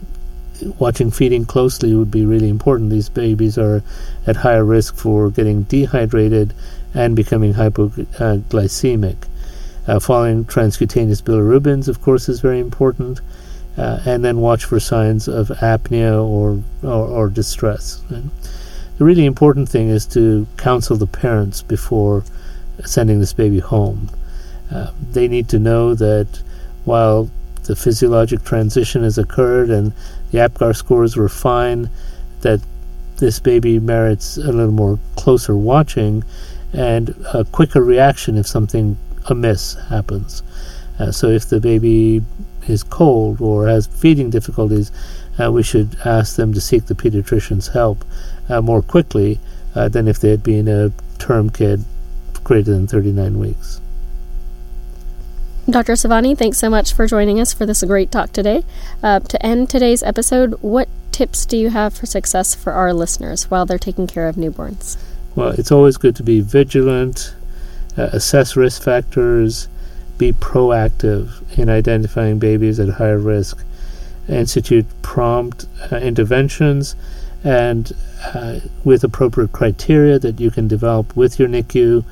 watching 0.79 1.11
feeding 1.11 1.43
closely 1.43 1.93
would 1.93 2.09
be 2.09 2.25
really 2.25 2.47
important. 2.47 2.91
These 2.91 3.09
babies 3.09 3.57
are 3.57 3.83
at 4.25 4.37
higher 4.37 4.63
risk 4.63 4.95
for 4.95 5.29
getting 5.29 5.63
dehydrated 5.63 6.53
and 6.93 7.13
becoming 7.13 7.53
hypoglycemic. 7.53 9.17
Uh, 9.85 9.99
following 9.99 10.45
transcutaneous 10.45 11.21
bilirubins, 11.21 11.89
of 11.89 12.01
course, 12.01 12.29
is 12.29 12.39
very 12.39 12.59
important. 12.59 13.19
Uh, 13.77 13.99
and 14.05 14.23
then 14.23 14.39
watch 14.39 14.63
for 14.63 14.79
signs 14.79 15.27
of 15.27 15.49
apnea 15.49 16.23
or, 16.23 16.63
or, 16.83 17.05
or 17.07 17.29
distress. 17.29 18.01
Right? 18.09 18.23
The 18.99 19.05
really 19.05 19.25
important 19.25 19.69
thing 19.69 19.87
is 19.87 20.05
to 20.05 20.45
counsel 20.57 20.97
the 20.97 21.07
parents 21.07 21.61
before 21.61 22.21
sending 22.83 23.21
this 23.21 23.31
baby 23.31 23.59
home. 23.59 24.09
Uh, 24.69 24.91
they 25.13 25.25
need 25.25 25.47
to 25.47 25.57
know 25.57 25.95
that 25.95 26.27
while 26.83 27.31
the 27.63 27.77
physiologic 27.77 28.43
transition 28.43 29.03
has 29.03 29.17
occurred 29.17 29.69
and 29.69 29.93
the 30.31 30.39
APGAR 30.39 30.75
scores 30.75 31.15
were 31.15 31.29
fine, 31.29 31.89
that 32.41 32.59
this 33.17 33.39
baby 33.39 33.79
merits 33.79 34.35
a 34.35 34.51
little 34.51 34.73
more 34.73 34.99
closer 35.15 35.55
watching 35.55 36.21
and 36.73 37.15
a 37.33 37.45
quicker 37.45 37.81
reaction 37.81 38.37
if 38.37 38.47
something 38.47 38.97
amiss 39.27 39.75
happens. 39.87 40.43
Uh, 40.99 41.09
so 41.09 41.27
if 41.27 41.47
the 41.47 41.61
baby 41.61 42.21
is 42.69 42.83
cold 42.83 43.41
or 43.41 43.67
has 43.67 43.87
feeding 43.87 44.29
difficulties, 44.29 44.91
uh, 45.39 45.51
we 45.51 45.63
should 45.63 45.97
ask 46.05 46.35
them 46.35 46.53
to 46.53 46.61
seek 46.61 46.85
the 46.85 46.95
pediatrician's 46.95 47.67
help 47.69 48.03
uh, 48.49 48.61
more 48.61 48.81
quickly 48.81 49.39
uh, 49.75 49.87
than 49.87 50.07
if 50.07 50.19
they 50.19 50.29
had 50.29 50.43
been 50.43 50.67
a 50.67 50.91
term 51.17 51.49
kid 51.49 51.83
greater 52.43 52.71
than 52.71 52.87
39 52.87 53.39
weeks. 53.39 53.79
Dr. 55.69 55.93
Savani, 55.93 56.35
thanks 56.35 56.57
so 56.57 56.69
much 56.69 56.93
for 56.93 57.05
joining 57.05 57.39
us 57.39 57.53
for 57.53 57.65
this 57.65 57.83
great 57.83 58.11
talk 58.11 58.33
today. 58.33 58.63
Uh, 59.03 59.19
to 59.19 59.45
end 59.45 59.69
today's 59.69 60.01
episode, 60.01 60.53
what 60.61 60.89
tips 61.11 61.45
do 61.45 61.57
you 61.57 61.69
have 61.69 61.93
for 61.93 62.07
success 62.07 62.55
for 62.55 62.73
our 62.73 62.91
listeners 62.91 63.51
while 63.51 63.65
they're 63.67 63.77
taking 63.77 64.07
care 64.07 64.27
of 64.27 64.35
newborns? 64.35 64.97
Well, 65.35 65.49
it's 65.49 65.71
always 65.71 65.97
good 65.97 66.15
to 66.15 66.23
be 66.23 66.41
vigilant, 66.41 67.35
uh, 67.97 68.09
assess 68.13 68.55
risk 68.55 68.81
factors, 68.81 69.67
be 70.19 70.33
proactive 70.33 71.57
in 71.57 71.69
identifying 71.69 72.37
babies 72.37 72.79
at 72.79 72.89
higher 72.89 73.17
risk, 73.17 73.63
institute 74.27 74.85
prompt 75.01 75.65
uh, 75.91 75.95
interventions, 75.95 76.95
and 77.43 77.93
uh, 78.35 78.59
with 78.83 79.03
appropriate 79.03 79.51
criteria 79.51 80.19
that 80.19 80.39
you 80.39 80.51
can 80.51 80.67
develop 80.67 81.15
with 81.15 81.39
your 81.39 81.47
NICU 81.47 82.03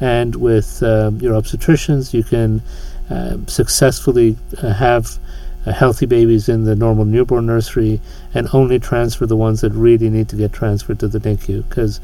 and 0.00 0.34
with 0.34 0.82
um, 0.82 1.18
your 1.20 1.34
obstetricians, 1.34 2.14
you 2.14 2.24
can 2.24 2.62
uh, 3.10 3.36
successfully 3.46 4.36
have 4.62 5.18
uh, 5.66 5.72
healthy 5.72 6.06
babies 6.06 6.48
in 6.48 6.64
the 6.64 6.74
normal 6.74 7.04
newborn 7.04 7.44
nursery 7.44 8.00
and 8.32 8.48
only 8.54 8.78
transfer 8.78 9.26
the 9.26 9.36
ones 9.36 9.60
that 9.60 9.72
really 9.72 10.08
need 10.08 10.28
to 10.30 10.36
get 10.36 10.52
transferred 10.52 10.98
to 10.98 11.08
the 11.08 11.20
NICU 11.20 11.68
because 11.68 12.00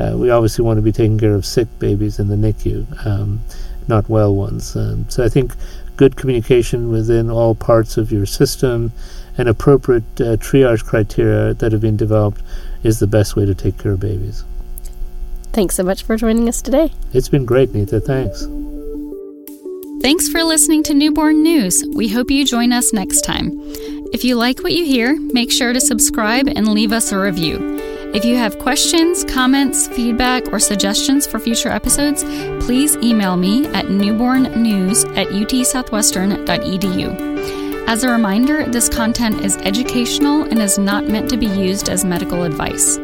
uh, 0.00 0.14
we 0.16 0.30
obviously 0.30 0.64
want 0.64 0.78
to 0.78 0.82
be 0.82 0.90
taking 0.90 1.18
care 1.18 1.34
of 1.34 1.44
sick 1.44 1.68
babies 1.78 2.18
in 2.18 2.28
the 2.28 2.36
NICU, 2.36 3.06
um, 3.06 3.40
not 3.88 4.08
well 4.08 4.34
ones. 4.34 4.76
Um, 4.76 5.08
so 5.08 5.24
I 5.24 5.28
think 5.28 5.52
good 5.96 6.16
communication 6.16 6.90
within 6.90 7.30
all 7.30 7.54
parts 7.54 7.96
of 7.96 8.10
your 8.10 8.26
system 8.26 8.92
and 9.36 9.48
appropriate 9.48 10.04
uh, 10.20 10.36
triage 10.36 10.84
criteria 10.84 11.54
that 11.54 11.72
have 11.72 11.80
been 11.80 11.96
developed 11.96 12.42
is 12.82 12.98
the 12.98 13.06
best 13.06 13.36
way 13.36 13.44
to 13.44 13.54
take 13.54 13.78
care 13.78 13.92
of 13.92 14.00
babies. 14.00 14.44
Thanks 15.52 15.76
so 15.76 15.82
much 15.82 16.02
for 16.02 16.16
joining 16.16 16.48
us 16.48 16.60
today. 16.60 16.92
It's 17.12 17.28
been 17.28 17.44
great, 17.44 17.72
Nita. 17.74 18.00
Thanks. 18.00 18.46
Thanks 20.02 20.28
for 20.28 20.42
listening 20.42 20.82
to 20.84 20.94
Newborn 20.94 21.42
News. 21.42 21.84
We 21.94 22.08
hope 22.08 22.30
you 22.30 22.44
join 22.44 22.72
us 22.72 22.92
next 22.92 23.22
time. 23.22 23.52
If 24.12 24.22
you 24.24 24.36
like 24.36 24.62
what 24.62 24.72
you 24.72 24.84
hear, 24.84 25.18
make 25.32 25.50
sure 25.50 25.72
to 25.72 25.80
subscribe 25.80 26.46
and 26.46 26.68
leave 26.68 26.92
us 26.92 27.10
a 27.10 27.18
review. 27.18 27.93
If 28.14 28.24
you 28.24 28.36
have 28.36 28.60
questions, 28.60 29.24
comments, 29.24 29.88
feedback, 29.88 30.52
or 30.52 30.60
suggestions 30.60 31.26
for 31.26 31.40
future 31.40 31.68
episodes, 31.68 32.22
please 32.64 32.94
email 32.98 33.36
me 33.36 33.66
at 33.74 33.86
newbornnews 33.86 35.04
at 35.16 35.26
utsouthwestern.edu. 35.30 37.88
As 37.88 38.04
a 38.04 38.08
reminder, 38.08 38.66
this 38.66 38.88
content 38.88 39.40
is 39.40 39.56
educational 39.56 40.44
and 40.44 40.60
is 40.60 40.78
not 40.78 41.08
meant 41.08 41.28
to 41.30 41.36
be 41.36 41.46
used 41.46 41.88
as 41.88 42.04
medical 42.04 42.44
advice. 42.44 43.00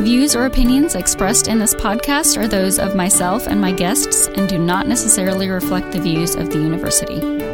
Views 0.00 0.34
or 0.34 0.46
opinions 0.46 0.96
expressed 0.96 1.46
in 1.46 1.60
this 1.60 1.74
podcast 1.74 2.36
are 2.36 2.48
those 2.48 2.80
of 2.80 2.96
myself 2.96 3.46
and 3.46 3.60
my 3.60 3.70
guests 3.70 4.26
and 4.26 4.48
do 4.48 4.58
not 4.58 4.88
necessarily 4.88 5.48
reflect 5.48 5.92
the 5.92 6.00
views 6.00 6.34
of 6.34 6.50
the 6.50 6.58
university. 6.58 7.49